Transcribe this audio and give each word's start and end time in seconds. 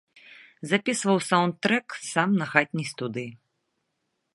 Запісваў 0.71 1.17
саўнд-трэк 1.29 1.87
сам 2.11 2.29
на 2.43 2.51
хатняй 2.55 2.87
студыі. 2.97 3.31